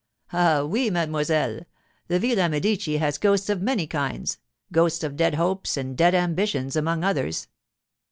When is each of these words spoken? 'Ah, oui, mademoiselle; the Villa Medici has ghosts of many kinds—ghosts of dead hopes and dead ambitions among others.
'Ah, 0.33 0.63
oui, 0.63 0.89
mademoiselle; 0.89 1.59
the 2.07 2.17
Villa 2.17 2.49
Medici 2.49 2.97
has 2.97 3.19
ghosts 3.19 3.49
of 3.49 3.61
many 3.61 3.85
kinds—ghosts 3.85 5.03
of 5.03 5.15
dead 5.15 5.35
hopes 5.35 5.77
and 5.77 5.95
dead 5.95 6.15
ambitions 6.15 6.75
among 6.75 7.03
others. 7.03 7.47